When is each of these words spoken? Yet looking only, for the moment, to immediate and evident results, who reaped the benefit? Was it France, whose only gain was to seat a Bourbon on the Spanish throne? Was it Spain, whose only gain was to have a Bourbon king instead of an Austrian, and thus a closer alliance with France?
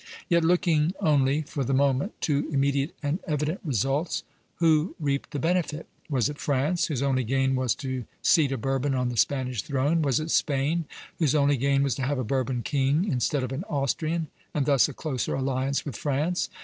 Yet 0.29 0.43
looking 0.43 0.93
only, 0.99 1.43
for 1.43 1.63
the 1.63 1.75
moment, 1.75 2.19
to 2.21 2.49
immediate 2.51 2.95
and 3.03 3.19
evident 3.27 3.59
results, 3.63 4.23
who 4.55 4.95
reaped 4.99 5.29
the 5.29 5.37
benefit? 5.37 5.85
Was 6.09 6.27
it 6.27 6.39
France, 6.39 6.87
whose 6.87 7.03
only 7.03 7.23
gain 7.23 7.53
was 7.55 7.75
to 7.75 8.05
seat 8.23 8.51
a 8.51 8.57
Bourbon 8.57 8.95
on 8.95 9.09
the 9.09 9.15
Spanish 9.15 9.61
throne? 9.61 10.01
Was 10.01 10.19
it 10.19 10.31
Spain, 10.31 10.85
whose 11.19 11.35
only 11.35 11.55
gain 11.55 11.83
was 11.83 11.93
to 11.97 12.01
have 12.01 12.17
a 12.17 12.23
Bourbon 12.23 12.63
king 12.63 13.05
instead 13.11 13.43
of 13.43 13.51
an 13.51 13.63
Austrian, 13.69 14.29
and 14.55 14.65
thus 14.65 14.89
a 14.89 14.93
closer 14.95 15.35
alliance 15.35 15.85
with 15.85 15.95
France? 15.95 16.49